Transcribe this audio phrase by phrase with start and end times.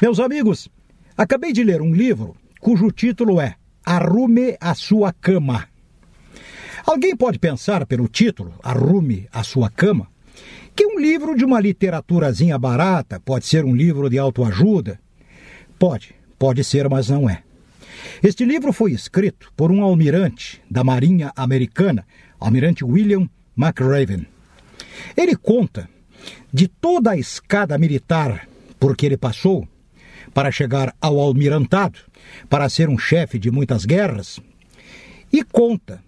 [0.00, 0.68] Meus amigos,
[1.16, 5.68] acabei de ler um livro cujo título é Arrume a Sua Cama.
[6.86, 10.08] Alguém pode pensar pelo título, Arrume a Sua Cama,
[10.74, 14.98] que um livro de uma literaturazinha barata pode ser um livro de autoajuda.
[15.78, 17.42] Pode, pode ser, mas não é.
[18.22, 22.06] Este livro foi escrito por um almirante da Marinha Americana,
[22.40, 24.26] almirante William McRaven.
[25.16, 25.88] Ele conta
[26.52, 28.48] de toda a escada militar
[28.80, 29.68] por que ele passou
[30.32, 31.98] para chegar ao almirantado,
[32.48, 34.40] para ser um chefe de muitas guerras,
[35.32, 36.02] e conta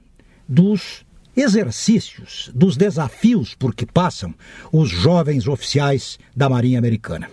[0.49, 1.05] dos
[1.37, 4.35] exercícios, dos desafios por que passam
[4.73, 7.29] os jovens oficiais da Marinha Americana.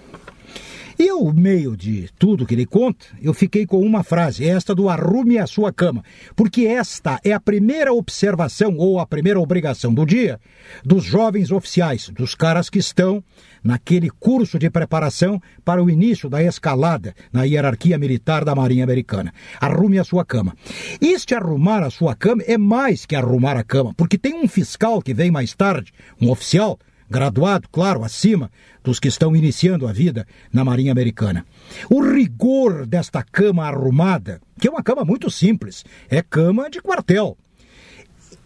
[1.01, 4.87] E ao meio de tudo que ele conta, eu fiquei com uma frase, esta do
[4.87, 6.03] arrume a sua cama,
[6.35, 10.39] porque esta é a primeira observação ou a primeira obrigação do dia
[10.85, 13.23] dos jovens oficiais, dos caras que estão
[13.63, 19.33] naquele curso de preparação para o início da escalada na hierarquia militar da Marinha Americana.
[19.59, 20.55] Arrume a sua cama.
[21.01, 25.01] Este arrumar a sua cama é mais que arrumar a cama, porque tem um fiscal
[25.01, 26.77] que vem mais tarde, um oficial,
[27.11, 28.49] graduado, claro, acima
[28.81, 31.45] dos que estão iniciando a vida na Marinha Americana.
[31.89, 37.37] O rigor desta cama arrumada, que é uma cama muito simples, é cama de quartel.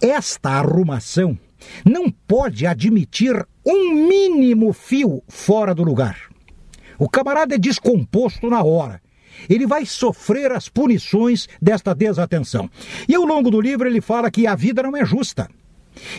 [0.02, 1.38] Esta arrumação
[1.86, 6.18] não pode admitir um mínimo fio fora do lugar.
[6.98, 9.00] O camarada é descomposto na hora.
[9.48, 12.70] Ele vai sofrer as punições desta desatenção.
[13.08, 15.48] E ao longo do livro ele fala que a vida não é justa.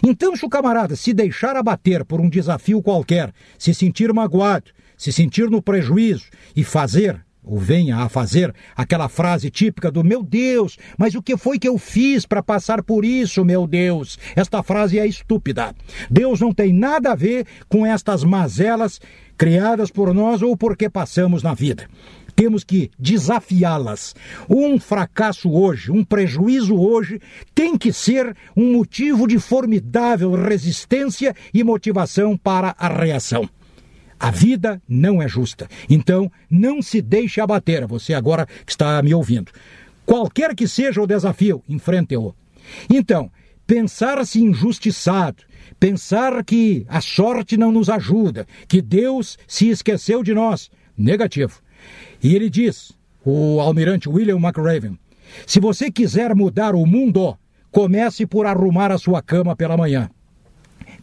[0.03, 5.13] Então, se o camarada se deixar abater por um desafio qualquer, se sentir magoado, se
[5.13, 10.77] sentir no prejuízo e fazer ou venha a fazer aquela frase típica do meu Deus,
[10.99, 14.19] mas o que foi que eu fiz para passar por isso, meu Deus?
[14.35, 15.73] Esta frase é estúpida.
[16.11, 19.01] Deus não tem nada a ver com estas mazelas
[19.39, 21.89] criadas por nós ou porque passamos na vida.
[22.37, 24.15] Temos que desafiá-las.
[24.49, 27.19] Um fracasso hoje, um prejuízo hoje,
[27.55, 33.49] tem que ser um motivo de formidável resistência e motivação para a reação.
[34.21, 35.67] A vida não é justa.
[35.89, 39.51] Então, não se deixe abater, você agora que está me ouvindo.
[40.05, 42.35] Qualquer que seja o desafio, enfrente-o.
[42.89, 43.31] Então,
[43.67, 45.43] pensar-se injustiçado,
[45.81, 51.61] pensar que a sorte não nos ajuda, que Deus se esqueceu de nós, negativo.
[52.23, 52.93] E ele diz,
[53.25, 54.99] o almirante William McRaven,
[55.47, 57.37] se você quiser mudar o mundo,
[57.71, 60.09] comece por arrumar a sua cama pela manhã.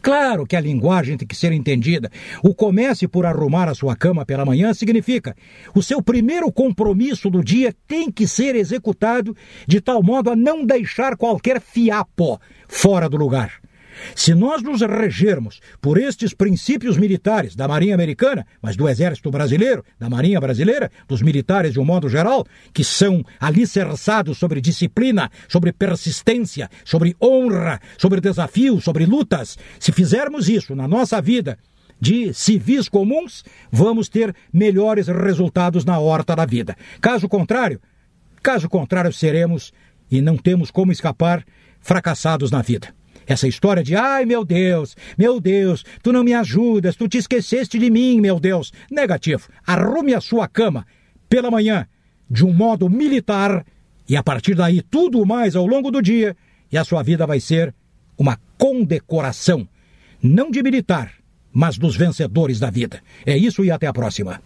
[0.01, 2.11] Claro que a linguagem tem que ser entendida.
[2.43, 5.33] O comece por arrumar a sua cama pela manhã significa
[5.73, 9.33] o seu primeiro compromisso do dia tem que ser executado
[9.65, 13.62] de tal modo a não deixar qualquer fiapo fora do lugar.
[14.15, 19.83] Se nós nos regermos por estes princípios militares da Marinha Americana, mas do Exército Brasileiro,
[19.99, 25.71] da Marinha Brasileira, dos militares de um modo geral, que são alicerçados sobre disciplina, sobre
[25.71, 31.57] persistência, sobre honra, sobre desafios, sobre lutas, se fizermos isso na nossa vida,
[31.99, 36.75] de civis comuns, vamos ter melhores resultados na horta da vida.
[36.99, 37.79] Caso contrário,
[38.41, 39.71] caso contrário, seremos,
[40.11, 41.45] e não temos como escapar,
[41.79, 42.93] fracassados na vida.
[43.25, 47.79] Essa história de, ai meu Deus, meu Deus, tu não me ajudas, tu te esqueceste
[47.79, 48.71] de mim, meu Deus.
[48.91, 49.49] Negativo.
[49.65, 50.85] Arrume a sua cama
[51.29, 51.87] pela manhã,
[52.29, 53.65] de um modo militar,
[54.07, 56.35] e a partir daí tudo mais ao longo do dia,
[56.71, 57.73] e a sua vida vai ser
[58.17, 59.67] uma condecoração,
[60.21, 61.11] não de militar,
[61.51, 63.01] mas dos vencedores da vida.
[63.25, 64.41] É isso e até a próxima.